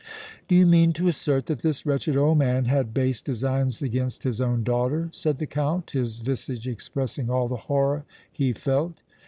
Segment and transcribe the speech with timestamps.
[0.47, 4.41] "Do you mean to assert that this wretched old man had base designs against his
[4.41, 9.03] own daughter?" said the Count, his visage expressing all the horror he felt.